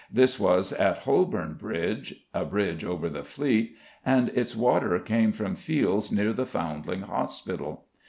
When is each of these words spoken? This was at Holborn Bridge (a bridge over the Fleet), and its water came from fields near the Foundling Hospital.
This 0.11 0.39
was 0.39 0.73
at 0.73 1.03
Holborn 1.03 1.53
Bridge 1.59 2.25
(a 2.33 2.43
bridge 2.43 2.83
over 2.83 3.07
the 3.07 3.23
Fleet), 3.23 3.75
and 4.03 4.29
its 4.29 4.55
water 4.55 4.97
came 4.97 5.31
from 5.31 5.55
fields 5.55 6.11
near 6.11 6.33
the 6.33 6.47
Foundling 6.47 7.01
Hospital. 7.01 7.85